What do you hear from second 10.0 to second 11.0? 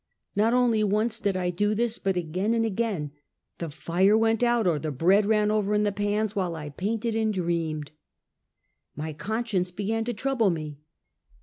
to trouble me.